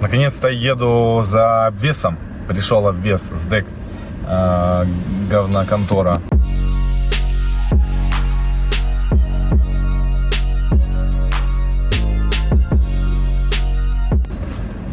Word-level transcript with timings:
Наконец-то 0.00 0.48
еду 0.48 1.22
за 1.24 1.66
обвесом. 1.66 2.18
Пришел 2.48 2.86
обвес 2.88 3.30
с 3.34 3.46
дек 3.46 3.66
э, 4.26 4.84
говноконтора. 5.30 6.20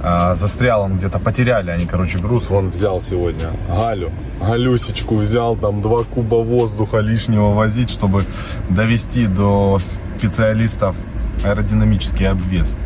А, 0.10 0.36
застрял 0.36 0.84
он 0.84 0.96
где-то, 0.96 1.20
потеряли 1.20 1.70
они, 1.70 1.86
короче, 1.86 2.18
груз. 2.18 2.50
Вон 2.50 2.70
взял 2.70 3.02
сегодня 3.02 3.52
Галю, 3.68 4.12
Галюсечку 4.42 5.18
взял, 5.18 5.58
там 5.58 5.82
два 5.82 6.04
куба 6.04 6.36
воздуха 6.36 7.00
лишнего 7.00 7.54
возить, 7.54 7.90
чтобы 7.90 8.24
довести 8.70 9.28
до 9.28 9.80
специалистов 10.18 10.96
аэродинамический 11.44 12.28
обвес. 12.28 12.78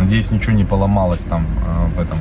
Надеюсь, 0.00 0.30
ничего 0.30 0.52
не 0.52 0.64
поломалось 0.64 1.20
там 1.20 1.46
э, 1.66 1.96
в 1.96 2.00
этом 2.00 2.18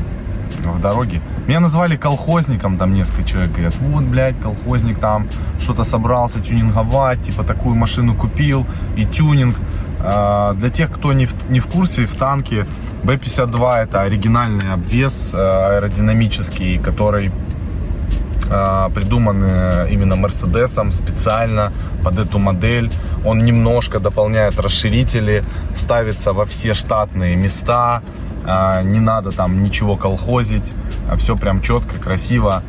в 0.67 0.81
дороге. 0.81 1.21
Меня 1.47 1.59
назвали 1.59 1.95
колхозником, 1.95 2.77
там 2.77 2.93
несколько 2.93 3.23
человек 3.23 3.51
говорят, 3.51 3.75
вот, 3.77 4.03
блядь, 4.03 4.39
колхозник 4.41 4.99
там 4.99 5.27
что-то 5.59 5.83
собрался 5.83 6.39
тюнинговать, 6.39 7.21
типа 7.21 7.43
такую 7.43 7.75
машину 7.75 8.15
купил 8.15 8.65
и 8.97 9.05
тюнинг. 9.05 9.55
Э, 9.99 10.53
для 10.55 10.69
тех, 10.69 10.91
кто 10.91 11.13
не 11.13 11.25
в, 11.25 11.49
не 11.49 11.59
в 11.59 11.67
курсе, 11.67 12.05
в 12.05 12.15
танке 12.15 12.65
B-52 13.03 13.83
это 13.83 14.01
оригинальный 14.01 14.73
обвес 14.73 15.33
э, 15.33 15.37
аэродинамический, 15.37 16.77
который 16.79 17.31
э, 18.49 18.89
придуман 18.93 19.43
именно 19.89 20.15
Мерседесом 20.15 20.91
специально 20.91 21.71
под 22.03 22.19
эту 22.19 22.39
модель. 22.39 22.91
Он 23.25 23.39
немножко 23.39 23.99
дополняет 23.99 24.59
расширители, 24.59 25.43
ставится 25.75 26.33
во 26.33 26.45
все 26.45 26.73
штатные 26.73 27.35
места, 27.35 28.01
э, 28.45 28.83
не 28.83 28.99
надо 28.99 29.31
там 29.31 29.63
ничего 29.63 29.97
колхозить, 29.97 30.73
все 31.17 31.35
прям 31.35 31.61
четко, 31.61 31.97
красиво, 31.99 32.63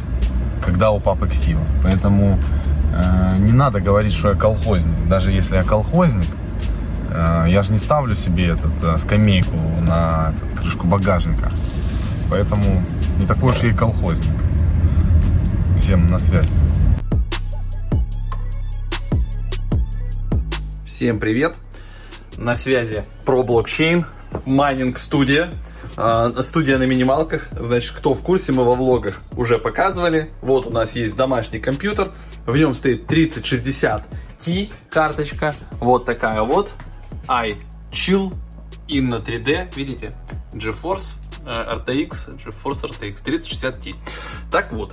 когда 0.64 0.90
у 0.90 1.00
папы 1.00 1.28
ксива. 1.28 1.62
Поэтому 1.82 2.38
не 3.38 3.52
надо 3.52 3.80
говорить, 3.80 4.12
что 4.12 4.30
я 4.30 4.34
колхозник. 4.34 5.08
Даже 5.08 5.30
если 5.30 5.54
я 5.54 5.62
колхозник, 5.62 6.26
Э, 7.10 7.44
я 7.48 7.62
же 7.62 7.72
не 7.72 7.78
ставлю 7.78 8.14
себе 8.14 8.48
этот, 8.48 8.72
э, 8.82 8.98
скамейку 8.98 9.56
на 9.82 10.32
этот, 10.36 10.60
крышку 10.60 10.86
багажника. 10.86 11.50
Поэтому 12.30 12.82
не 13.18 13.26
такой 13.26 13.50
уж 13.50 13.62
я 13.62 13.70
и 13.70 13.74
колхозник. 13.74 14.34
Всем 15.76 16.10
на 16.10 16.18
связи. 16.18 16.56
Всем 21.00 21.18
привет! 21.18 21.54
На 22.36 22.56
связи 22.56 23.04
про 23.24 23.42
блокчейн, 23.42 24.04
майнинг 24.44 24.98
студия. 24.98 25.50
Э, 25.96 26.30
студия 26.42 26.76
на 26.76 26.82
минималках. 26.82 27.48
Значит, 27.52 27.92
кто 27.92 28.12
в 28.12 28.22
курсе, 28.22 28.52
мы 28.52 28.66
во 28.66 28.72
влогах 28.72 29.22
уже 29.34 29.58
показывали. 29.58 30.30
Вот 30.42 30.66
у 30.66 30.70
нас 30.70 30.94
есть 30.96 31.16
домашний 31.16 31.58
компьютер. 31.58 32.12
В 32.44 32.54
нем 32.54 32.74
стоит 32.74 33.06
3060 33.06 34.04
Ti 34.36 34.70
карточка. 34.90 35.54
Вот 35.80 36.04
такая 36.04 36.42
вот 36.42 36.70
iChill 37.28 38.34
in 38.86 39.24
3D, 39.24 39.74
видите, 39.74 40.12
GeForce 40.52 41.14
RTX, 41.46 42.44
GeForce 42.44 42.90
RTX 42.90 43.24
3060 43.24 43.78
Ti. 43.78 43.94
Так 44.50 44.70
вот, 44.74 44.92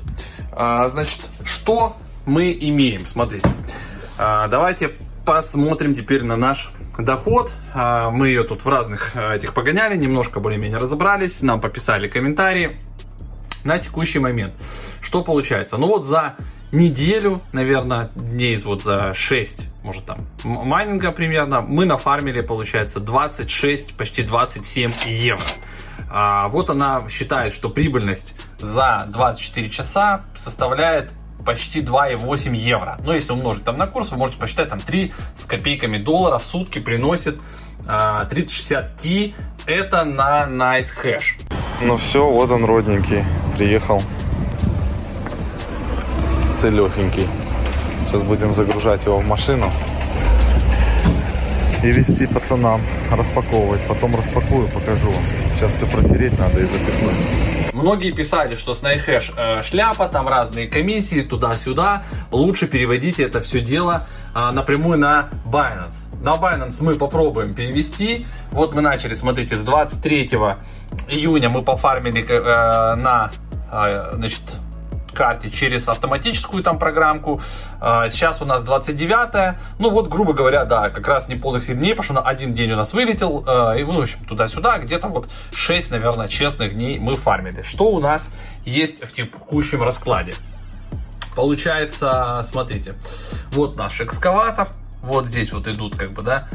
а, 0.53 0.88
значит, 0.88 1.30
что 1.44 1.97
мы 2.25 2.58
имеем? 2.58 3.05
Смотрите, 3.05 3.50
а, 4.17 4.47
давайте 4.47 4.94
посмотрим 5.28 5.94
теперь 5.94 6.23
на 6.23 6.38
наш 6.38 6.72
доход. 6.97 7.52
А, 7.73 8.09
мы 8.09 8.30
ее 8.30 8.45
тут 8.45 8.64
в 8.64 8.70
разных 8.70 9.16
этих 9.17 9.53
погоняли, 9.53 9.97
немножко 9.97 10.39
более-менее 10.39 10.78
разобрались, 10.78 11.42
нам 11.42 11.59
пописали 11.59 12.08
комментарии. 12.08 12.78
На 13.66 13.78
текущий 13.78 14.19
момент, 14.19 14.53
что 15.02 15.25
получается? 15.25 15.75
Ну 15.75 15.88
вот 15.88 16.06
за 16.06 16.38
неделю, 16.72 17.42
наверное, 17.52 18.09
дней 18.16 18.56
вот 18.64 18.84
за 18.84 19.14
6, 19.14 19.84
может 19.84 20.06
там, 20.06 20.19
майнинга 20.44 21.12
примерно, 21.12 21.59
мы 21.59 21.85
нафармили, 21.85 22.40
получается, 22.40 23.02
26, 23.02 23.97
почти 23.97 24.23
27 24.23 24.91
евро. 25.07 25.44
А, 26.09 26.47
вот 26.47 26.69
она 26.69 27.06
считает, 27.09 27.52
что 27.52 27.69
прибыльность 27.69 28.34
за 28.59 29.06
24 29.09 29.69
часа 29.69 30.22
составляет 30.38 31.12
почти 31.47 31.81
2,8 31.81 32.53
евро. 32.53 32.97
Ну, 33.06 33.13
если 33.13 33.31
умножить 33.31 33.63
там 33.63 33.78
на 33.78 33.88
курс, 33.88 34.12
вы 34.12 34.18
можете 34.18 34.38
посчитать, 34.38 34.68
там 34.68 34.80
3 34.80 35.13
с 35.38 35.46
копейками 35.46 35.97
долларов 35.97 36.44
в 36.44 36.46
сутки 36.46 36.80
приносит 36.80 37.40
а, 37.88 38.25
3060 38.25 39.02
Ti. 39.02 39.34
Это 39.66 40.03
на 40.03 40.44
Nice 40.44 40.90
Hash. 41.02 41.41
Ну 41.81 41.96
все, 41.96 42.30
вот 42.30 42.52
он 42.52 42.66
родненький, 42.66 43.24
приехал 43.58 44.03
целехенький. 46.58 47.30
Сейчас 48.08 48.24
будем 48.24 48.53
загружать 48.53 49.06
его 49.06 49.19
в 49.19 49.25
машину 49.25 49.72
и 51.88 51.92
везти 51.91 52.28
пацанам, 52.28 52.81
распаковывать. 53.12 53.80
Потом 53.88 54.16
распакую, 54.16 54.68
покажу 54.68 55.09
вам. 55.09 55.24
Сейчас 55.53 55.74
все 55.74 55.86
протереть 55.86 56.38
надо 56.38 56.59
и 56.59 56.64
запихнуть. 56.64 57.16
Многие 57.74 58.12
писали, 58.12 58.56
что 58.56 58.74
с 58.74 58.81
NiceHash 58.81 59.31
э, 59.38 59.62
шляпа, 59.64 60.09
там 60.09 60.28
разные 60.28 60.68
комиссии, 60.68 61.22
туда-сюда. 61.22 62.03
Лучше 62.31 62.68
переводите 62.68 63.24
это 63.24 63.40
все 63.40 63.62
дело 63.62 64.03
э, 64.36 64.52
напрямую 64.52 64.97
на 64.97 65.30
Binance. 65.46 66.22
На 66.22 66.36
Binance 66.36 66.81
мы 66.81 66.96
попробуем 66.96 67.53
перевести. 67.53 68.26
Вот 68.52 68.76
мы 68.76 68.81
начали, 68.81 69.16
смотрите, 69.16 69.56
с 69.56 69.64
23 69.64 70.31
июня 71.08 71.50
мы 71.50 71.62
пофармили 71.62 72.26
э, 72.28 72.96
на 72.96 73.31
э, 73.72 74.12
значит, 74.14 74.42
карте 75.17 75.50
через 75.50 75.89
автоматическую 75.89 76.63
там 76.63 76.78
программку. 76.78 77.41
А, 77.81 78.09
сейчас 78.09 78.41
у 78.41 78.45
нас 78.45 78.63
29 78.63 79.57
Ну 79.79 79.89
вот, 79.89 80.07
грубо 80.09 80.33
говоря, 80.33 80.66
да, 80.66 80.89
как 80.89 81.07
раз 81.07 81.28
не 81.28 81.35
полных 81.35 81.63
7 81.63 81.78
дней, 81.78 81.91
потому 81.91 82.03
что 82.03 82.13
на 82.13 82.22
один 82.22 82.53
день 82.53 82.72
у 82.72 82.75
нас 82.75 82.94
вылетел. 82.94 83.44
А, 83.47 83.73
и, 83.73 83.83
ну, 83.83 83.94
в 83.94 84.00
общем, 84.00 84.19
туда-сюда, 84.25 84.78
где-то 84.78 85.07
вот 85.07 85.28
6, 85.55 85.91
наверное, 85.91 86.28
честных 86.28 86.75
дней 86.75 87.00
мы 87.00 87.13
фармили. 87.17 87.63
Что 87.63 87.85
у 87.85 88.00
нас 88.00 88.29
есть 88.63 89.03
в 89.03 89.11
текущем 89.11 89.81
раскладе? 89.81 90.35
Получается, 91.35 92.41
смотрите, 92.44 92.94
вот 93.51 93.75
наш 93.75 93.99
экскаватор, 94.01 94.69
вот 95.01 95.28
здесь 95.28 95.51
вот 95.51 95.67
идут 95.67 95.95
как 95.95 96.11
бы, 96.11 96.22
да, 96.22 96.47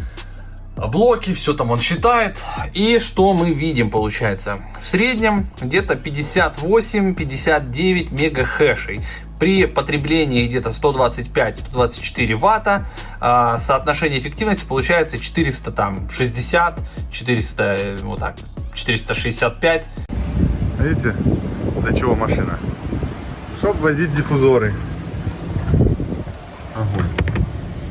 блоки, 0.89 1.33
все 1.35 1.55
там 1.55 1.71
он 1.71 1.79
считает. 1.79 2.39
И 2.75 2.99
что 2.99 3.33
мы 3.35 3.55
видим, 3.55 3.91
получается? 3.91 4.59
В 4.83 4.89
среднем 4.89 5.47
где-то 5.61 5.95
58-59 5.95 8.13
мегахэшей. 8.13 9.01
При 9.39 9.67
потреблении 9.67 10.47
где-то 10.47 10.71
125-124 10.71 12.35
ватта 12.37 12.87
э, 13.21 13.57
соотношение 13.59 14.19
эффективности 14.21 14.65
получается 14.65 15.19
460, 15.19 16.81
400, 17.11 17.97
вот 18.03 18.21
так, 18.21 18.37
465. 18.75 19.85
Видите, 20.79 21.15
для 21.83 21.93
чего 21.99 22.15
машина? 22.15 22.57
Чтобы 23.59 23.81
возить 23.81 24.13
диффузоры. 24.13 24.73
Огонь. 26.77 27.09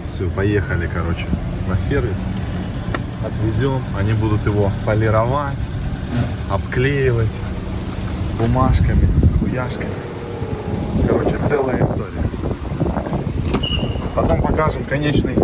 Все, 0.07 0.29
поехали, 0.29 0.89
короче, 0.93 1.25
на 1.67 1.77
сервис 1.77 2.17
отвезем, 3.25 3.81
они 3.97 4.13
будут 4.13 4.45
его 4.45 4.71
полировать, 4.85 5.69
обклеивать 6.49 7.29
бумажками, 8.37 9.07
хуяшками. 9.39 9.93
Короче, 11.07 11.37
целая 11.47 11.83
история. 11.83 12.21
Потом 14.15 14.41
покажем 14.41 14.83
конечный 14.83 15.35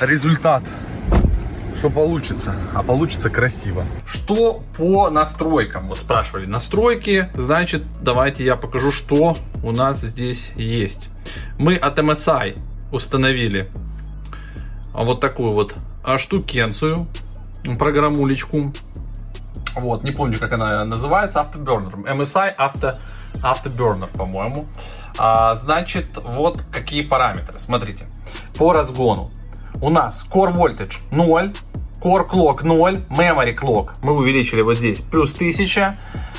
результат, 0.00 0.62
что 1.76 1.90
получится. 1.90 2.54
А 2.74 2.82
получится 2.82 3.30
красиво. 3.30 3.84
Что 4.06 4.62
по 4.76 5.10
настройкам? 5.10 5.88
Вот 5.88 5.98
спрашивали. 5.98 6.46
Настройки, 6.46 7.28
значит, 7.34 7.82
давайте 8.00 8.44
я 8.44 8.56
покажу, 8.56 8.92
что 8.92 9.36
у 9.62 9.72
нас 9.72 10.00
здесь 10.00 10.52
есть. 10.56 11.08
Мы 11.58 11.74
от 11.74 11.98
MSI 11.98 12.58
установили 12.92 13.68
вот 14.92 15.20
такую 15.20 15.52
вот 15.52 15.74
штукенцию, 16.18 17.06
программулечку. 17.78 18.72
Вот, 19.74 20.04
не 20.04 20.10
помню, 20.12 20.38
как 20.38 20.52
она 20.52 20.84
называется, 20.84 21.40
Afterburner. 21.40 22.04
MSI 22.04 22.56
Auto, 22.56 22.96
Afterburner, 23.42 24.08
по-моему. 24.16 24.66
А, 25.18 25.54
значит, 25.54 26.18
вот 26.22 26.62
какие 26.70 27.02
параметры. 27.02 27.58
Смотрите, 27.60 28.06
по 28.56 28.72
разгону. 28.72 29.30
У 29.82 29.90
нас 29.90 30.24
Core 30.30 30.54
Voltage 30.54 30.94
0, 31.10 31.52
Core 32.00 32.28
Clock 32.28 32.62
0, 32.62 33.04
Memory 33.10 33.54
Clock 33.54 33.96
мы 34.02 34.14
увеличили 34.14 34.62
вот 34.62 34.78
здесь 34.78 35.00
плюс 35.00 35.34
1000. 35.34 35.96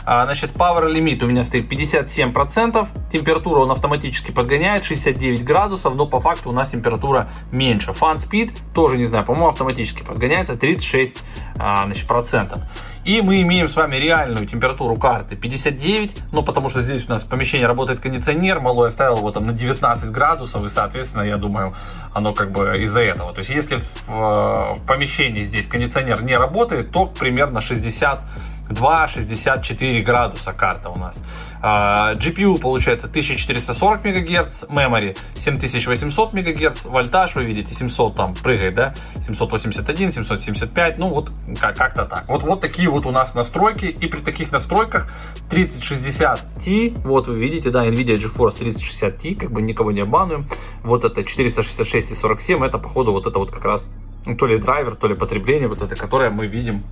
А, 0.09 0.24
значит, 0.24 0.51
Power 0.51 0.89
Limit 0.89 1.21
у 1.25 1.27
меня 1.27 1.44
стоит 1.44 1.69
57%, 1.69 2.88
температура 3.12 3.59
он 3.59 3.71
автоматически 3.71 4.31
подгоняет 4.31 4.86
69 4.86 5.44
градусов, 5.44 5.98
но 5.98 6.06
по 6.06 6.21
факту 6.21 6.50
у 6.50 6.54
нас 6.54 6.69
температура 6.69 7.27
меньше. 7.51 7.92
Fan 7.92 8.15
Speed 8.15 8.57
тоже 8.74 8.98
не 8.98 9.04
знаю, 9.04 9.25
по-моему, 9.25 9.50
автоматически 9.50 10.04
подгоняется 10.04 10.56
36 10.56 11.21
а, 11.59 11.83
значит, 11.83 12.07
процентов. 12.07 12.62
И 13.04 13.21
мы 13.21 13.42
имеем 13.42 13.68
с 13.68 13.75
вами 13.75 13.98
реальную 13.98 14.48
температуру 14.48 14.95
карты 14.95 15.36
59, 15.36 16.24
ну 16.31 16.42
потому 16.42 16.69
что 16.69 16.81
здесь 16.81 17.06
у 17.07 17.09
нас 17.09 17.25
в 17.25 17.30
помещении 17.30 17.65
работает 17.65 18.00
кондиционер, 18.00 18.62
малой 18.62 18.88
оставил 18.88 19.18
его 19.18 19.31
там 19.31 19.45
на 19.45 19.51
19 19.51 20.09
градусов, 20.12 20.63
и 20.63 20.69
соответственно, 20.69 21.24
я 21.24 21.36
думаю, 21.36 21.74
оно 22.13 22.33
как 22.33 22.51
бы 22.51 22.77
из-за 22.83 23.04
этого. 23.04 23.33
То 23.33 23.39
есть 23.39 23.50
если 23.50 23.75
в, 24.07 24.75
в 24.75 24.81
помещении 24.88 25.44
здесь 25.44 25.68
кондиционер 25.68 26.24
не 26.24 26.38
работает, 26.38 26.92
то 26.92 27.07
примерно 27.07 27.59
60 27.59 28.21
2,64 28.69 30.02
градуса 30.02 30.54
карта 30.54 30.90
у 30.90 30.98
нас. 30.98 31.24
GPU 31.62 32.60
получается 32.60 33.08
1440 33.08 34.06
МГц, 34.06 34.66
memory 34.66 35.18
7800 35.36 36.34
МГц, 36.34 36.86
вольтаж 36.86 37.36
вы 37.36 37.46
видите 37.46 37.74
700 37.74 38.16
там 38.16 38.34
прыгает, 38.36 38.75
да, 38.75 38.94
781, 39.16 40.12
775, 40.12 40.98
ну 40.98 41.10
вот 41.10 41.31
как-то 41.60 42.06
так. 42.06 42.25
Вот, 42.28 42.44
вот 42.44 42.62
такие 42.62 42.90
вот 42.90 43.06
у 43.06 43.12
нас 43.12 43.34
настройки, 43.34 43.86
и 43.86 44.08
при 44.08 44.19
таких 44.19 44.52
настройках 44.52 45.12
3060 45.50 46.42
Ti, 46.66 47.00
вот 47.04 47.28
вы 47.28 47.40
видите, 47.40 47.72
да, 47.72 47.88
NVIDIA 47.88 48.18
GeForce 48.18 48.60
3060 48.60 49.16
Ti, 49.16 49.36
как 49.36 49.52
бы 49.52 49.62
никого 49.62 49.92
не 49.92 50.02
обманываем, 50.02 50.48
вот 50.84 51.06
это 51.06 51.24
466 51.24 52.12
и 52.12 52.16
47, 52.16 52.64
это 52.64 52.78
походу 52.78 53.12
вот 53.12 53.25
это 53.25 53.40
вот 53.40 53.52
как 53.52 53.66
раз 53.66 53.88
ну, 54.28 54.36
то 54.36 54.46
ли 54.46 54.58
драйвер, 54.60 54.96
то 54.96 55.08
ли 55.08 55.16
потребление, 55.16 55.68
вот 55.68 55.81
это, 55.81 55.96
которое 55.96 56.30
мы 56.30 56.48
видим 56.48 56.84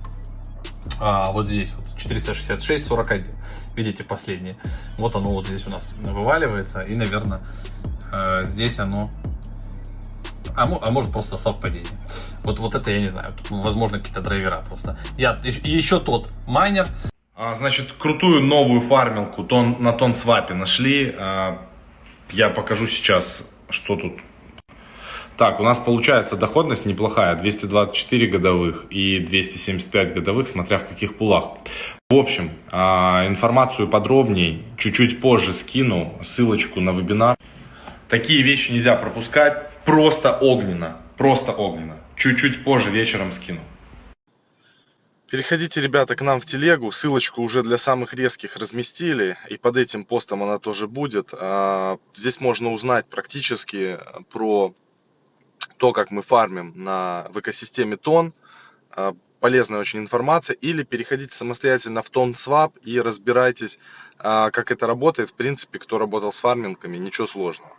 а, 1.00 1.32
вот 1.32 1.46
здесь 1.46 1.74
вот 1.74 1.96
466 1.96 2.86
41 2.86 3.26
видите 3.74 4.04
последнее. 4.04 4.56
Вот 4.98 5.14
оно 5.16 5.30
вот 5.30 5.46
здесь 5.46 5.66
у 5.66 5.70
нас 5.70 5.94
вываливается 6.00 6.80
и 6.80 6.94
наверное 6.94 7.40
э, 8.12 8.44
здесь 8.44 8.78
оно 8.78 9.10
а, 10.56 10.64
а 10.64 10.90
может 10.90 11.12
просто 11.12 11.36
совпадение. 11.36 11.92
Вот 12.42 12.58
вот 12.58 12.74
это 12.74 12.90
я 12.90 13.00
не 13.00 13.08
знаю. 13.08 13.34
Тут, 13.34 13.50
возможно 13.50 13.98
какие-то 13.98 14.22
драйвера 14.22 14.62
просто. 14.66 14.98
Я 15.18 15.40
еще 15.44 16.00
тот 16.00 16.30
майнер. 16.46 16.86
А, 17.34 17.54
значит 17.54 17.92
крутую 17.92 18.42
новую 18.42 18.80
фармилку 18.80 19.44
тон, 19.44 19.76
на 19.80 19.92
тон 19.92 20.14
свапе 20.14 20.54
нашли. 20.54 21.14
А, 21.18 21.66
я 22.30 22.48
покажу 22.48 22.86
сейчас 22.86 23.46
что 23.68 23.96
тут 23.96 24.20
так, 25.36 25.60
у 25.60 25.62
нас 25.62 25.78
получается 25.78 26.36
доходность 26.36 26.86
неплохая, 26.86 27.36
224 27.36 28.26
годовых 28.26 28.86
и 28.90 29.18
275 29.20 30.14
годовых, 30.14 30.48
смотря 30.48 30.78
в 30.78 30.86
каких 30.86 31.16
пулах. 31.16 31.58
В 32.08 32.14
общем, 32.14 32.50
а, 32.70 33.24
информацию 33.26 33.88
подробней 33.88 34.64
чуть-чуть 34.78 35.20
позже 35.20 35.52
скину, 35.52 36.18
ссылочку 36.22 36.80
на 36.80 36.90
вебинар. 36.90 37.36
Такие 38.08 38.42
вещи 38.42 38.72
нельзя 38.72 38.94
пропускать, 38.96 39.70
просто 39.84 40.32
огненно, 40.32 40.98
просто 41.16 41.52
огненно. 41.52 41.96
Чуть-чуть 42.16 42.64
позже 42.64 42.90
вечером 42.90 43.32
скину. 43.32 43.60
Переходите, 45.28 45.82
ребята, 45.82 46.14
к 46.14 46.22
нам 46.22 46.40
в 46.40 46.46
телегу. 46.46 46.92
Ссылочку 46.92 47.42
уже 47.42 47.62
для 47.62 47.78
самых 47.78 48.14
резких 48.14 48.56
разместили. 48.56 49.36
И 49.48 49.56
под 49.56 49.76
этим 49.76 50.04
постом 50.04 50.44
она 50.44 50.58
тоже 50.58 50.86
будет. 50.86 51.30
А, 51.32 51.98
здесь 52.14 52.40
можно 52.40 52.72
узнать 52.72 53.06
практически 53.06 53.98
про 54.30 54.72
то, 55.76 55.92
как 55.92 56.10
мы 56.10 56.22
фармим 56.22 56.72
на, 56.76 57.26
в 57.30 57.40
экосистеме 57.40 57.96
тон, 57.96 58.32
а, 58.90 59.14
полезная 59.40 59.80
очень 59.80 60.00
информация, 60.00 60.54
или 60.54 60.82
переходите 60.82 61.36
самостоятельно 61.36 62.02
в 62.02 62.10
тон 62.10 62.34
свап 62.34 62.76
и 62.82 63.00
разбирайтесь, 63.00 63.78
а, 64.18 64.50
как 64.50 64.70
это 64.70 64.86
работает. 64.86 65.30
В 65.30 65.34
принципе, 65.34 65.78
кто 65.78 65.98
работал 65.98 66.32
с 66.32 66.40
фармингами, 66.40 66.96
ничего 66.96 67.26
сложного. 67.26 67.72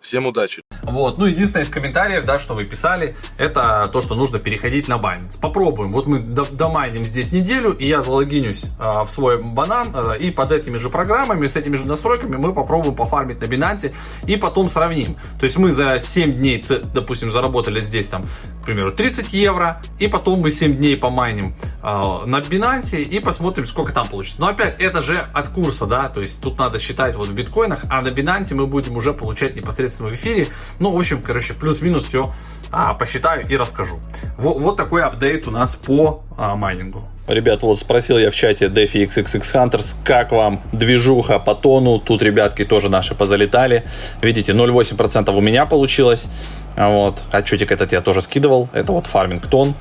Всем 0.00 0.26
удачи! 0.26 0.62
Вот, 0.84 1.18
ну 1.18 1.26
единственное 1.26 1.64
из 1.64 1.70
комментариев, 1.70 2.24
да, 2.24 2.38
что 2.38 2.54
вы 2.54 2.64
писали, 2.64 3.16
это 3.36 3.90
то, 3.92 4.00
что 4.00 4.14
нужно 4.14 4.38
переходить 4.38 4.88
на 4.88 4.94
Binance. 4.94 5.38
Попробуем. 5.40 5.92
Вот 5.92 6.06
мы 6.06 6.20
домайним 6.20 7.04
здесь 7.04 7.32
неделю, 7.32 7.72
и 7.72 7.86
я 7.86 8.02
залогинюсь 8.02 8.64
а, 8.78 9.02
в 9.02 9.10
свой 9.10 9.42
банан, 9.42 9.88
а, 9.92 10.12
и 10.14 10.30
под 10.30 10.52
этими 10.52 10.78
же 10.78 10.88
программами, 10.88 11.46
с 11.46 11.56
этими 11.56 11.76
же 11.76 11.86
настройками 11.86 12.36
мы 12.36 12.54
попробуем 12.54 12.94
пофармить 12.94 13.40
на 13.40 13.44
Binance, 13.44 13.92
и 14.26 14.36
потом 14.36 14.68
сравним. 14.68 15.16
То 15.38 15.44
есть 15.44 15.58
мы 15.58 15.72
за 15.72 15.98
7 16.00 16.38
дней, 16.38 16.64
допустим, 16.94 17.32
заработали 17.32 17.80
здесь 17.80 18.08
там, 18.08 18.22
к 18.62 18.64
примеру, 18.64 18.92
30 18.92 19.32
евро, 19.32 19.82
и 19.98 20.08
потом 20.08 20.40
мы 20.40 20.50
7 20.50 20.76
дней 20.76 20.96
помайним 20.96 21.54
а, 21.82 22.24
на 22.24 22.38
Binance, 22.38 23.02
и 23.02 23.18
посмотрим, 23.20 23.66
сколько 23.66 23.92
там 23.92 24.08
получится. 24.08 24.40
Но 24.40 24.48
опять, 24.48 24.80
это 24.80 25.02
же 25.02 25.18
от 25.18 25.48
курса, 25.48 25.86
да, 25.86 26.08
то 26.08 26.20
есть 26.20 26.40
тут 26.40 26.58
надо 26.58 26.78
считать 26.78 27.14
вот 27.16 27.26
в 27.26 27.34
биткоинах, 27.34 27.84
а 27.90 28.00
на 28.00 28.08
Binance 28.08 28.54
мы 28.54 28.66
будем 28.66 28.96
уже 28.96 29.12
получать 29.12 29.56
непосредственно 29.56 29.87
в 29.98 30.14
эфире, 30.14 30.48
ну, 30.78 30.92
в 30.92 30.98
общем, 30.98 31.22
короче, 31.22 31.54
плюс-минус 31.54 32.04
все 32.04 32.32
а, 32.70 32.94
посчитаю 32.94 33.46
и 33.48 33.56
расскажу. 33.56 33.98
Вот, 34.36 34.60
вот 34.60 34.76
такой 34.76 35.02
апдейт 35.02 35.48
у 35.48 35.50
нас 35.50 35.76
по 35.76 36.22
а, 36.36 36.54
майнингу. 36.56 37.08
Ребят, 37.26 37.62
вот 37.62 37.78
спросил 37.78 38.18
я 38.18 38.30
в 38.30 38.34
чате 38.34 38.66
DeFi 38.66 39.06
XXX 39.06 39.40
Hunters, 39.40 39.96
как 40.04 40.32
вам 40.32 40.62
движуха 40.72 41.38
по 41.38 41.54
тону. 41.54 41.98
Тут 41.98 42.22
ребятки 42.22 42.64
тоже 42.64 42.88
наши 42.88 43.14
позалетали. 43.14 43.84
Видите, 44.22 44.52
0,8% 44.52 45.36
у 45.36 45.40
меня 45.40 45.66
получилось. 45.66 46.28
Вот. 46.76 47.22
Отчетик 47.32 47.70
этот 47.70 47.92
я 47.92 48.00
тоже 48.00 48.22
скидывал. 48.22 48.68
Это 48.72 48.92
вот 48.92 49.06
фарминг 49.06 49.46
тон. 49.46 49.74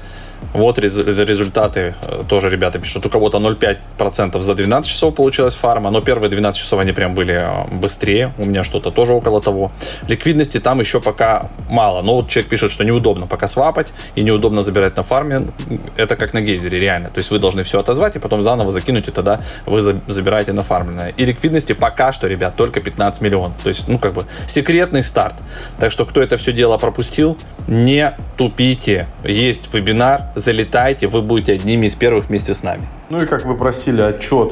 Вот 0.54 0.80
результаты. 0.80 1.94
Э, 2.01 2.24
тоже 2.28 2.50
ребята 2.50 2.80
пишут, 2.80 3.06
у 3.06 3.10
кого-то 3.10 3.38
0,5% 3.38 4.42
за 4.42 4.56
12 4.56 4.92
часов 4.92 5.16
получилась 5.16 5.56
фарма, 5.56 5.92
но 5.92 6.01
первые 6.01 6.30
12 6.30 6.62
часов 6.62 6.80
они 6.80 6.94
прям 6.94 7.16
были 7.16 7.34
э, 7.34 7.68
быстрее. 7.72 8.34
У 8.38 8.45
меня 8.45 8.63
что-то 8.63 8.92
тоже 8.92 9.13
около 9.13 9.42
того. 9.42 9.72
Ликвидности 10.07 10.60
там 10.60 10.80
еще 10.80 11.00
пока 11.00 11.50
мало. 11.69 12.01
Но 12.01 12.16
вот 12.16 12.30
человек 12.30 12.50
пишет, 12.50 12.72
что 12.72 12.84
неудобно 12.84 13.28
пока 13.28 13.48
свапать 13.48 13.94
и 14.16 14.24
неудобно 14.24 14.62
забирать 14.62 14.98
на 14.98 15.04
фарме. 15.04 15.48
Это 15.95 16.16
как 16.16 16.34
на 16.34 16.42
гейзере, 16.42 16.80
реально. 16.80 17.10
То 17.10 17.19
есть 17.19 17.31
вы 17.31 17.39
должны 17.39 17.63
все 17.63 17.80
отозвать 17.80 18.16
и 18.16 18.19
потом 18.19 18.42
заново 18.42 18.72
закинуть, 18.72 19.07
и 19.07 19.12
тогда 19.12 19.42
вы 19.66 19.81
забираете 19.81 20.54
на 20.54 20.63
фармленное. 20.63 21.13
И 21.18 21.25
ликвидности 21.25 21.74
пока 21.74 22.12
что, 22.12 22.28
ребят, 22.28 22.56
только 22.56 22.80
15 22.80 23.22
миллионов. 23.22 23.57
То 23.63 23.69
есть, 23.69 23.88
ну, 23.88 24.00
как 24.00 24.13
бы 24.13 24.25
секретный 24.48 25.04
старт. 25.04 25.36
Так 25.80 25.92
что, 25.92 26.06
кто 26.06 26.22
это 26.22 26.38
все 26.38 26.54
дело 26.54 26.78
пропустил, 26.78 27.38
не 27.68 28.16
тупите. 28.38 29.08
Есть 29.24 29.74
вебинар, 29.74 30.22
залетайте, 30.36 31.08
вы 31.08 31.22
будете 31.22 31.54
одними 31.54 31.88
из 31.88 31.96
первых 31.96 32.30
вместе 32.30 32.54
с 32.54 32.64
нами. 32.64 32.84
Ну 33.10 33.22
и 33.22 33.25
как 33.25 33.46
вы 33.46 33.56
просили 33.56 34.02
отчет 34.02 34.52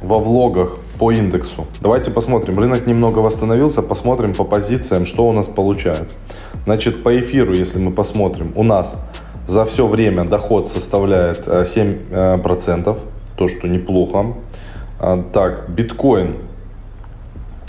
во 0.00 0.18
влогах 0.18 0.78
по 0.98 1.12
индексу. 1.12 1.66
Давайте 1.80 2.10
посмотрим. 2.10 2.58
Рынок 2.58 2.86
немного 2.86 3.20
восстановился, 3.20 3.82
посмотрим 3.82 4.34
по 4.34 4.44
позициям, 4.44 5.06
что 5.06 5.28
у 5.28 5.32
нас 5.32 5.46
получается. 5.46 6.16
Значит, 6.64 7.02
по 7.02 7.18
эфиру, 7.18 7.54
если 7.54 7.78
мы 7.78 7.92
посмотрим, 7.92 8.52
у 8.56 8.62
нас 8.62 8.98
за 9.46 9.64
все 9.64 9.86
время 9.86 10.24
доход 10.24 10.68
составляет 10.68 11.46
7%, 11.46 12.08
э, 12.10 12.90
э, 12.90 12.96
то, 13.36 13.48
что 13.48 13.68
неплохо. 13.68 14.34
А, 14.98 15.22
так, 15.32 15.70
биткоин, 15.70 16.36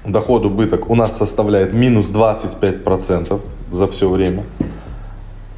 доход 0.05 0.45
убыток 0.45 0.89
у 0.89 0.95
нас 0.95 1.17
составляет 1.17 1.73
минус 1.73 2.11
25% 2.11 3.41
за 3.71 3.87
все 3.87 4.09
время. 4.09 4.43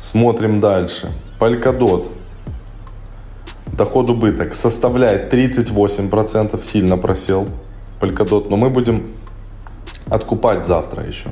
Смотрим 0.05 0.59
дальше. 0.59 1.09
Polkadot. 1.39 2.05
Доход 3.75 4.11
убыток 4.11 4.53
составляет 4.53 5.33
38%, 5.33 6.63
сильно 6.63 6.95
просел 6.95 7.47
Polkadot, 7.99 8.45
но 8.49 8.55
мы 8.55 8.69
будем 8.69 9.03
откупать 10.07 10.63
завтра 10.63 11.07
еще 11.07 11.29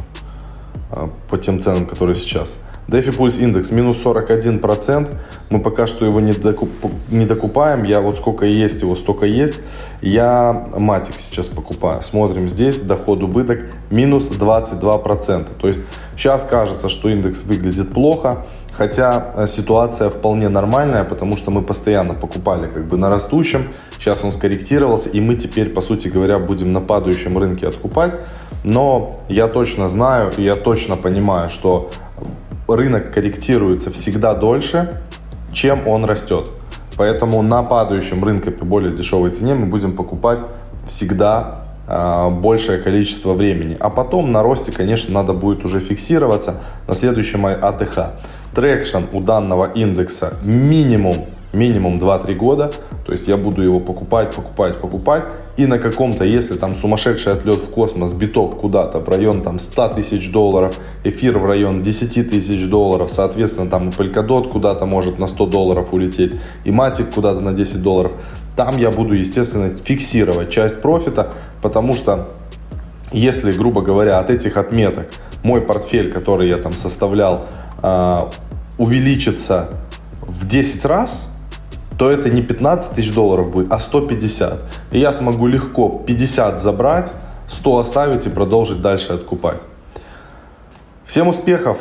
а, 0.90 1.08
по 1.30 1.38
тем 1.38 1.62
ценам, 1.62 1.86
которые 1.86 2.16
сейчас. 2.16 2.58
DeFi 2.88 3.18
Pulse 3.18 3.42
индекс 3.42 3.72
минус 3.72 3.98
41%. 4.04 5.16
Мы 5.50 5.60
пока 5.60 5.88
что 5.88 6.06
его 6.06 6.20
не, 6.20 6.34
докуп, 6.34 6.70
не 7.10 7.26
докупаем. 7.26 7.84
Я 7.84 8.02
вот 8.02 8.18
сколько 8.18 8.46
есть 8.46 8.82
его, 8.82 8.96
столько 8.96 9.26
есть. 9.26 9.56
Я 10.02 10.68
Matic 10.74 11.16
сейчас 11.18 11.48
покупаю. 11.48 12.02
Смотрим 12.02 12.50
здесь 12.50 12.82
доход 12.82 13.24
убыток 13.24 13.60
минус 13.90 14.30
22%. 14.32 15.48
То 15.60 15.68
есть 15.68 15.80
сейчас 16.16 16.46
кажется, 16.46 16.90
что 16.90 17.10
индекс 17.10 17.44
выглядит 17.44 17.92
плохо. 17.92 18.46
Хотя 18.76 19.32
э, 19.36 19.48
ситуация 19.48 20.10
вполне 20.10 20.50
нормальная, 20.50 21.04
потому 21.04 21.38
что 21.38 21.52
мы 21.52 21.62
постоянно 21.62 22.16
покупали 22.16 22.70
как 22.70 22.88
бы 22.88 22.98
на 22.98 23.10
растущем. 23.10 23.70
Сейчас 24.00 24.24
он 24.24 24.32
скорректировался, 24.32 25.10
и 25.10 25.22
мы 25.22 25.36
теперь, 25.36 25.70
по 25.70 25.82
сути 25.82 26.08
говоря, 26.08 26.40
будем 26.40 26.72
на 26.72 26.82
падающем 26.82 27.38
рынке 27.38 27.68
откупать. 27.68 28.16
Но 28.64 29.20
я 29.30 29.48
точно 29.48 29.90
знаю 29.90 30.32
и 30.38 30.44
я 30.44 30.56
точно 30.56 30.96
понимаю, 30.96 31.50
что 31.50 31.92
рынок 32.68 33.14
корректируется 33.14 33.92
всегда 33.92 34.34
дольше, 34.34 35.02
чем 35.52 35.88
он 35.88 36.06
растет. 36.06 36.46
Поэтому 36.98 37.42
на 37.42 37.64
падающем 37.64 38.24
рынке 38.24 38.52
по 38.52 38.66
более 38.66 38.96
дешевой 38.96 39.32
цене 39.32 39.56
мы 39.56 39.66
будем 39.66 39.96
покупать 39.96 40.42
всегда 40.86 41.66
э, 41.88 42.30
большее 42.30 42.80
количество 42.80 43.34
времени. 43.34 43.76
А 43.80 43.90
потом 43.90 44.32
на 44.32 44.44
росте, 44.44 44.72
конечно, 44.72 45.14
надо 45.14 45.34
будет 45.34 45.66
уже 45.66 45.80
фиксироваться 45.80 46.60
на 46.88 46.94
следующем 46.94 47.46
ATH. 47.46 48.16
Traction 48.54 49.06
у 49.14 49.22
данного 49.22 49.72
индекса 49.74 50.34
минимум 50.44 51.26
минимум 51.54 51.98
2-3 51.98 52.34
года. 52.36 52.72
То 53.06 53.12
есть 53.12 53.28
я 53.28 53.38
буду 53.38 53.62
его 53.62 53.80
покупать, 53.80 54.36
покупать, 54.36 54.78
покупать. 54.80 55.24
И 55.58 55.66
на 55.66 55.78
каком-то, 55.78 56.24
если 56.24 56.56
там 56.56 56.74
сумасшедший 56.74 57.34
отлет 57.34 57.60
в 57.60 57.70
космос, 57.70 58.14
биток 58.14 58.60
куда-то 58.60 59.00
в 59.00 59.10
район 59.10 59.42
там 59.42 59.60
100 59.60 59.90
тысяч 59.90 60.32
долларов, 60.32 60.76
эфир 61.04 61.38
в 61.38 61.46
район 61.46 61.82
10 61.82 62.30
тысяч 62.30 62.68
долларов, 62.68 63.12
соответственно 63.12 63.70
там 63.70 63.90
и 63.90 63.92
Polkadot 63.92 64.50
куда-то 64.50 64.86
может 64.86 65.20
на 65.20 65.28
100 65.28 65.46
долларов 65.48 65.94
улететь, 65.94 66.34
и 66.66 66.72
Матик 66.72 67.14
куда-то 67.14 67.40
на 67.40 67.54
10 67.54 67.82
долларов. 67.82 68.14
Там 68.56 68.78
я 68.78 68.92
буду, 68.92 69.16
естественно, 69.16 69.70
фиксировать 69.70 70.50
часть 70.50 70.82
профита, 70.82 71.34
потому 71.62 71.96
что 71.96 72.30
если, 73.12 73.52
грубо 73.52 73.82
говоря, 73.82 74.20
от 74.20 74.30
этих 74.30 74.58
отметок 74.58 75.10
мой 75.44 75.62
портфель, 75.62 76.12
который 76.12 76.50
я 76.50 76.58
там 76.58 76.74
составлял, 76.74 77.46
а, 77.82 78.30
увеличится 78.78 79.70
в 80.22 80.48
10 80.48 80.86
раз, 80.86 81.30
то 82.04 82.12
это 82.12 82.30
не 82.30 82.42
15 82.42 82.96
тысяч 82.96 83.14
долларов 83.14 83.50
будет, 83.52 83.72
а 83.72 83.80
150. 83.80 84.60
И 84.92 85.00
я 85.00 85.14
смогу 85.14 85.48
легко 85.48 86.04
50 86.06 86.62
забрать, 86.62 87.14
100 87.48 87.78
оставить 87.80 88.28
и 88.28 88.30
продолжить 88.30 88.82
дальше 88.82 89.14
откупать. 89.14 89.62
Всем 91.06 91.30
успехов! 91.30 91.78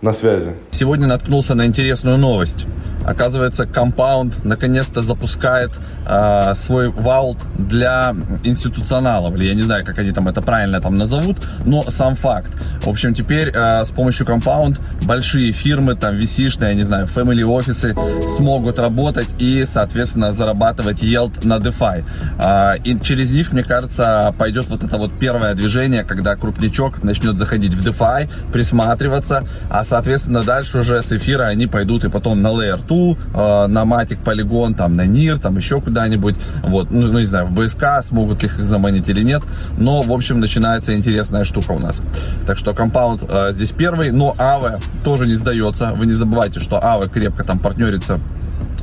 На 0.00 0.14
связи. 0.14 0.54
Сегодня 0.70 1.06
наткнулся 1.06 1.54
на 1.54 1.66
интересную 1.66 2.16
новость. 2.16 2.66
Оказывается, 3.06 3.64
Compound 3.64 4.40
наконец-то 4.44 5.00
запускает 5.00 5.70
э, 6.06 6.54
свой 6.56 6.88
ваулт 6.88 7.38
для 7.58 8.14
институционалов, 8.42 9.34
или 9.36 9.46
я 9.46 9.54
не 9.54 9.62
знаю, 9.62 9.84
как 9.84 9.98
они 9.98 10.12
там 10.12 10.28
это 10.28 10.42
правильно 10.42 10.80
там 10.80 10.98
назовут, 10.98 11.38
но 11.64 11.88
сам 11.90 12.16
факт. 12.16 12.48
В 12.82 12.88
общем, 12.88 13.14
теперь 13.14 13.50
э, 13.54 13.84
с 13.84 13.90
помощью 13.90 14.26
Compound 14.26 14.80
большие 15.04 15.52
фирмы, 15.52 15.94
там 15.94 16.16
VC-шные, 16.16 16.68
я 16.68 16.74
не 16.74 16.82
знаю, 16.82 17.06
family 17.06 17.44
офисы 17.44 17.94
смогут 18.28 18.78
работать 18.78 19.28
и, 19.38 19.64
соответственно, 19.68 20.32
зарабатывать 20.32 21.02
yield 21.02 21.46
на 21.46 21.58
DeFi. 21.58 22.04
Э, 22.38 22.78
и 22.82 22.98
через 23.00 23.30
них, 23.30 23.52
мне 23.52 23.62
кажется, 23.62 24.34
пойдет 24.38 24.68
вот 24.68 24.82
это 24.82 24.98
вот 24.98 25.12
первое 25.18 25.54
движение, 25.54 26.02
когда 26.02 26.36
крупничок 26.36 27.04
начнет 27.04 27.38
заходить 27.38 27.74
в 27.74 27.86
DeFi, 27.86 28.28
присматриваться, 28.52 29.44
а, 29.70 29.84
соответственно, 29.84 30.42
дальше 30.42 30.78
уже 30.78 31.02
с 31.02 31.12
эфира 31.12 31.44
они 31.44 31.66
пойдут 31.66 32.04
и 32.04 32.08
потом 32.08 32.42
на 32.42 32.48
Layer 32.48 32.84
2, 32.86 32.95
э, 33.16 33.66
на 33.66 33.84
Matic 33.84 34.18
Polygon, 34.24 34.74
там, 34.74 34.96
на 34.96 35.06
NIR, 35.06 35.38
там 35.38 35.56
еще 35.56 35.80
куда 35.80 35.96
куда-нибудь, 35.96 36.36
вот, 36.62 36.90
ну, 36.90 37.06
ну, 37.10 37.18
не 37.18 37.24
знаю, 37.24 37.46
в 37.46 37.52
БСК, 37.52 38.04
смогут 38.04 38.44
их 38.44 38.58
заманить 38.58 39.08
или 39.08 39.22
нет, 39.22 39.42
но, 39.78 40.02
в 40.02 40.12
общем, 40.12 40.40
начинается 40.40 40.94
интересная 40.94 41.44
штука 41.44 41.72
у 41.72 41.78
нас. 41.78 42.02
Так 42.46 42.58
что 42.58 42.74
компаунд 42.74 43.24
э, 43.26 43.52
здесь 43.52 43.72
первый, 43.72 44.10
но 44.10 44.34
АВЕ 44.38 44.78
тоже 45.04 45.26
не 45.26 45.36
сдается, 45.36 45.92
вы 45.92 46.06
не 46.06 46.12
забывайте, 46.12 46.60
что 46.60 46.78
АВЕ 46.82 47.08
крепко 47.08 47.44
там 47.44 47.58
партнерится 47.58 48.20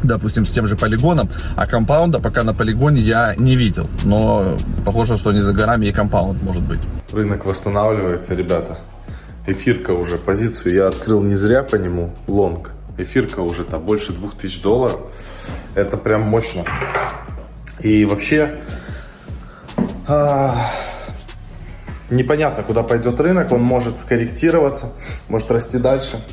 допустим, 0.04 0.46
с 0.46 0.52
тем 0.52 0.68
же 0.68 0.76
полигоном, 0.76 1.30
а 1.56 1.66
компаунда 1.66 2.20
пока 2.20 2.44
на 2.44 2.54
полигоне 2.54 3.00
я 3.02 3.36
не 3.38 3.56
видел. 3.56 3.88
Но 4.04 4.58
похоже, 4.84 5.16
что 5.16 5.32
не 5.32 5.42
за 5.42 5.54
горами 5.54 5.86
и 5.86 5.94
компаунд 5.94 6.42
может 6.42 6.64
быть. 6.64 6.82
Рынок 7.14 7.46
восстанавливается, 7.46 8.36
ребята. 8.36 8.80
Эфирка 9.48 9.92
уже, 9.92 10.18
позицию 10.18 10.76
я 10.76 10.88
открыл 10.88 11.22
не 11.22 11.36
зря 11.36 11.64
по 11.64 11.78
нему, 11.78 12.12
лонг. 12.28 12.72
Эфирка 12.98 13.40
уже 13.40 13.64
там 13.64 13.84
больше 13.84 14.14
2000 14.14 14.62
долларов. 14.62 15.12
Это 15.76 15.98
прям 15.98 16.22
мощно. 16.22 16.66
И 17.80 18.06
вообще 18.06 18.62
а, 20.08 20.72
непонятно, 22.10 22.64
куда 22.64 22.84
пойдет 22.84 23.20
рынок. 23.20 23.52
Он 23.52 23.62
может 23.62 24.00
скорректироваться, 24.00 24.94
может 25.30 25.52
расти 25.52 25.78
дальше. 25.78 26.24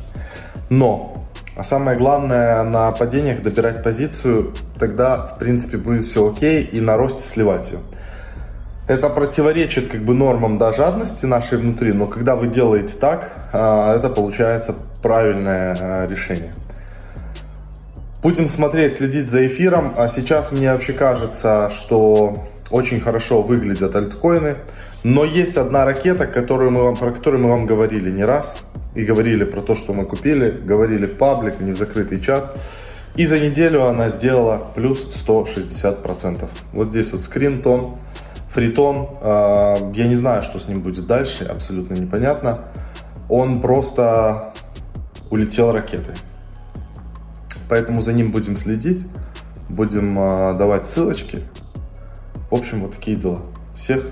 Но, 0.68 1.26
а 1.56 1.64
самое 1.64 1.96
главное, 1.96 2.62
на 2.62 2.90
падениях 2.92 3.42
добирать 3.42 3.82
позицию, 3.82 4.54
тогда, 4.78 5.16
в 5.18 5.38
принципе, 5.38 5.78
будет 5.78 6.06
все 6.06 6.30
окей, 6.30 6.62
и 6.62 6.80
на 6.80 6.96
росте 6.96 7.22
сливать 7.22 7.72
ее. 7.72 7.78
Это 8.90 9.08
противоречит 9.08 9.86
как 9.86 10.00
бы 10.00 10.14
нормам 10.14 10.58
да, 10.58 10.72
жадности 10.72 11.24
нашей 11.24 11.58
внутри, 11.58 11.92
но 11.92 12.08
когда 12.08 12.34
вы 12.34 12.48
делаете 12.48 12.96
так, 13.00 13.48
а, 13.52 13.94
это 13.96 14.08
получается 14.08 14.74
правильное 15.00 15.76
а, 15.78 16.06
решение. 16.08 16.52
Будем 18.20 18.48
смотреть, 18.48 18.94
следить 18.94 19.30
за 19.30 19.46
эфиром. 19.46 19.92
А 19.96 20.08
сейчас 20.08 20.50
мне 20.50 20.72
вообще 20.72 20.92
кажется, 20.92 21.70
что 21.70 22.42
очень 22.68 23.00
хорошо 23.00 23.42
выглядят 23.42 23.94
альткоины. 23.94 24.56
Но 25.04 25.24
есть 25.24 25.56
одна 25.56 25.84
ракета, 25.84 26.26
которую 26.26 26.72
мы 26.72 26.82
вам, 26.82 26.96
про 26.96 27.12
которую 27.12 27.44
мы 27.44 27.50
вам 27.50 27.66
говорили 27.66 28.10
не 28.10 28.24
раз. 28.24 28.58
И 28.96 29.04
говорили 29.04 29.44
про 29.44 29.60
то, 29.60 29.76
что 29.76 29.92
мы 29.92 30.04
купили. 30.04 30.50
Говорили 30.50 31.06
в 31.06 31.16
паблик, 31.16 31.60
не 31.60 31.70
в 31.70 31.78
закрытый 31.78 32.20
чат. 32.20 32.58
И 33.14 33.24
за 33.24 33.38
неделю 33.38 33.84
она 33.84 34.08
сделала 34.08 34.60
плюс 34.74 35.06
160%. 35.26 36.48
Вот 36.72 36.88
здесь 36.88 37.12
вот 37.12 37.22
скрин 37.22 37.62
тон, 37.62 37.96
фритон. 38.50 39.08
А, 39.20 39.76
я 39.94 40.06
не 40.06 40.16
знаю, 40.16 40.42
что 40.42 40.58
с 40.58 40.68
ним 40.68 40.82
будет 40.82 41.06
дальше, 41.06 41.44
абсолютно 41.44 41.94
непонятно. 41.94 42.58
Он 43.28 43.60
просто 43.60 44.52
улетел 45.30 45.72
ракетой. 45.72 46.14
Поэтому 47.68 48.00
за 48.00 48.12
ним 48.12 48.32
будем 48.32 48.56
следить, 48.56 49.06
будем 49.68 50.18
э, 50.18 50.56
давать 50.56 50.88
ссылочки. 50.88 51.44
В 52.50 52.54
общем, 52.56 52.80
вот 52.80 52.96
такие 52.96 53.16
дела. 53.16 53.42
Всех, 53.76 54.04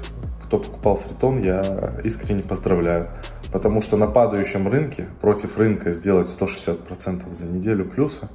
кто 0.45 0.61
покупал 0.61 0.97
фритон, 0.97 1.42
я 1.42 1.95
искренне 2.04 2.45
поздравляю. 2.45 3.09
Потому 3.52 3.83
что 3.83 3.97
на 3.97 4.07
падающем 4.07 4.68
рынке 4.68 5.07
против 5.21 5.59
рынка 5.59 5.92
сделать 5.92 6.28
160% 6.28 7.35
за 7.35 7.47
неделю 7.47 7.85
плюса, 7.85 8.30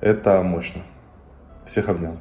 это 0.00 0.42
мощно. 0.42 0.80
Всех 1.66 1.90
обнял. 1.90 2.16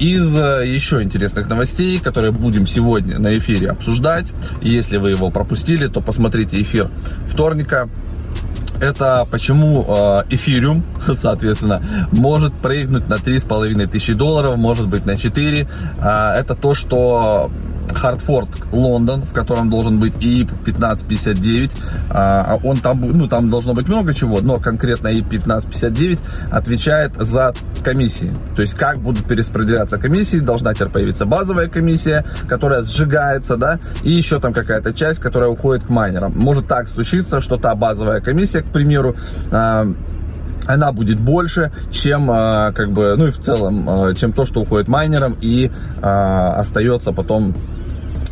Из 0.00 0.34
э, 0.34 0.66
еще 0.66 1.02
интересных 1.02 1.46
новостей, 1.50 2.00
которые 2.00 2.32
будем 2.32 2.66
сегодня 2.66 3.18
на 3.18 3.36
эфире 3.36 3.70
обсуждать, 3.70 4.32
если 4.62 4.96
вы 4.96 5.10
его 5.10 5.30
пропустили, 5.30 5.88
то 5.88 6.00
посмотрите 6.00 6.60
эфир 6.62 6.90
вторника, 7.26 7.90
это 8.80 9.26
почему 9.30 9.84
э, 9.86 10.22
эфириум, 10.30 10.82
соответственно, 11.12 11.82
может 12.12 12.54
прыгнуть 12.54 13.10
на 13.10 13.16
3,5 13.16 13.88
тысячи 13.88 14.14
долларов, 14.14 14.56
может 14.56 14.88
быть 14.88 15.04
на 15.04 15.18
4. 15.18 15.68
А, 15.98 16.34
это 16.34 16.54
то, 16.54 16.72
что 16.72 17.50
Хартфорд 18.00 18.48
Лондон, 18.72 19.22
в 19.22 19.32
котором 19.34 19.68
должен 19.68 20.00
быть 20.00 20.14
и 20.22 20.44
1559. 20.44 21.70
А, 22.10 22.44
а 22.48 22.66
он 22.66 22.78
там, 22.78 23.00
ну, 23.00 23.28
там 23.28 23.50
должно 23.50 23.74
быть 23.74 23.88
много 23.88 24.14
чего, 24.14 24.40
но 24.40 24.58
конкретно 24.58 25.08
и 25.08 25.20
1559 25.20 26.18
отвечает 26.50 27.14
за 27.16 27.52
комиссии. 27.84 28.32
То 28.56 28.62
есть 28.62 28.74
как 28.74 28.98
будут 28.98 29.26
перераспределяться 29.26 29.98
комиссии, 29.98 30.38
должна 30.38 30.72
теперь 30.72 30.88
появиться 30.88 31.26
базовая 31.26 31.68
комиссия, 31.68 32.24
которая 32.48 32.84
сжигается, 32.84 33.58
да, 33.58 33.78
и 34.02 34.10
еще 34.10 34.40
там 34.40 34.54
какая-то 34.54 34.94
часть, 34.94 35.20
которая 35.20 35.50
уходит 35.50 35.84
к 35.84 35.90
майнерам. 35.90 36.32
Может 36.34 36.68
так 36.68 36.88
случиться, 36.88 37.40
что 37.40 37.58
та 37.58 37.74
базовая 37.74 38.20
комиссия, 38.20 38.62
к 38.62 38.72
примеру, 38.72 39.14
а, 39.50 39.86
она 40.66 40.92
будет 40.92 41.18
больше, 41.18 41.72
чем 41.90 42.28
как 42.28 42.92
бы, 42.92 43.14
ну 43.16 43.26
и 43.26 43.30
в 43.30 43.38
целом, 43.38 44.14
чем 44.14 44.32
то, 44.32 44.44
что 44.44 44.60
уходит 44.60 44.88
майнерам 44.88 45.34
и 45.40 45.70
остается 46.00 47.12
потом 47.12 47.54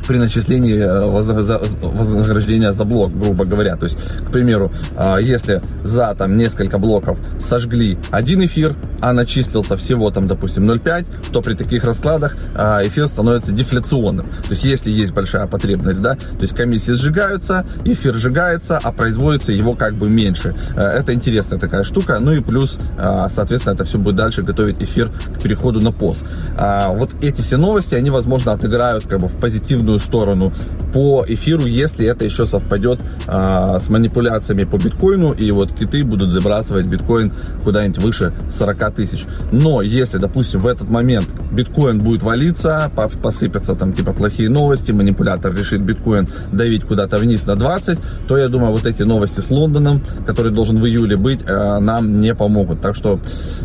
при 0.09 0.17
начислении 0.17 0.79
э, 0.79 1.05
вознаграждения 1.07 2.73
за 2.73 2.85
блок, 2.85 3.12
грубо 3.12 3.45
говоря. 3.45 3.77
То 3.77 3.85
есть, 3.85 3.99
к 4.27 4.33
примеру, 4.33 4.73
а, 4.97 5.19
если 5.19 5.61
за 5.85 6.15
там 6.17 6.37
несколько 6.37 6.79
блоков 6.79 7.19
сожгли 7.41 7.99
один 8.11 8.43
эфир, 8.45 8.75
а 9.03 9.12
начислился 9.12 9.77
всего 9.77 10.11
там, 10.11 10.27
допустим, 10.27 10.69
0,5, 10.69 11.07
то 11.31 11.43
при 11.43 11.55
таких 11.55 11.85
раскладах 11.85 12.37
а, 12.55 12.81
эфир 12.85 13.07
становится 13.07 13.53
дефляционным. 13.53 14.27
То 14.27 14.50
есть, 14.50 14.65
если 14.65 14.91
есть 14.91 15.12
большая 15.12 15.47
потребность, 15.47 16.00
да, 16.00 16.15
то 16.15 16.41
есть 16.41 16.57
комиссии 16.57 16.93
сжигаются, 16.93 17.67
эфир 17.85 18.15
сжигается, 18.15 18.81
а 18.83 18.93
производится 18.93 19.53
его 19.53 19.75
как 19.75 19.93
бы 19.93 20.09
меньше. 20.09 20.55
Э, 20.75 20.85
это 20.85 21.12
интересная 21.12 21.59
такая 21.59 21.85
штука. 21.85 22.19
Ну 22.19 22.33
и 22.33 22.41
плюс, 22.41 22.79
а, 22.99 23.29
соответственно, 23.29 23.75
это 23.75 23.85
все 23.85 23.99
будет 23.99 24.15
дальше 24.15 24.41
готовить 24.41 24.83
эфир 24.83 25.11
к 25.37 25.43
переходу 25.43 25.83
на 25.83 25.93
пост. 25.93 26.25
Вот 26.57 27.11
эти 27.21 27.43
все 27.43 27.57
новости, 27.57 27.95
они, 27.95 28.11
возможно, 28.11 28.53
отыграют 28.53 29.07
как 29.07 29.21
бы 29.21 29.29
в 29.29 29.37
позитивную 29.37 29.98
обратную 29.99 30.00
сторону 30.00 30.52
по 30.93 31.25
эфиру, 31.26 31.67
если 31.67 32.07
это 32.07 32.25
еще 32.25 32.47
совпадет 32.47 32.99
а, 33.26 33.78
с 33.78 33.90
манипуляциями 33.90 34.64
по 34.64 34.76
биткоину, 34.76 35.33
и 35.33 35.50
вот 35.50 35.73
киты 35.73 36.05
будут 36.05 36.31
забрасывать 36.31 36.87
биткоин 36.87 37.33
куда-нибудь 37.62 37.99
выше 37.99 38.33
40 38.50 38.95
тысяч. 38.95 39.26
Но 39.52 39.83
если, 39.83 40.19
допустим, 40.19 40.61
в 40.61 40.67
этот 40.67 40.88
момент 40.88 41.28
биткоин 41.52 41.99
будет 41.99 42.23
валиться, 42.23 42.90
посыпятся 43.23 43.75
там 43.75 43.93
типа 43.93 44.12
плохие 44.12 44.49
новости, 44.49 44.93
манипулятор 44.93 45.55
решит 45.55 45.83
биткоин 45.83 46.28
давить 46.52 46.85
куда-то 46.85 47.19
вниз 47.19 47.47
на 47.47 47.57
20, 47.57 47.99
то 48.26 48.38
я 48.38 48.49
думаю, 48.49 48.73
вот 48.73 48.87
эти 48.87 49.02
новости 49.02 49.40
с 49.40 49.50
Лондоном, 49.50 50.00
который 50.26 50.52
должен 50.52 50.76
в 50.76 50.87
июле 50.87 51.17
быть, 51.17 51.40
а, 51.47 51.81
нам 51.81 52.21
не 52.21 52.35
помогут. 52.35 52.81
Так 52.81 52.97
что 52.97 53.21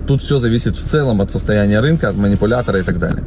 тут 0.07 0.21
все 0.21 0.39
зависит 0.39 0.75
в 0.75 0.81
целом 0.81 1.21
от 1.21 1.31
состояния 1.31 1.79
рынка, 1.79 2.09
от 2.09 2.17
манипулятора 2.17 2.79
и 2.79 2.83
так 2.83 2.99
далее. 2.99 3.23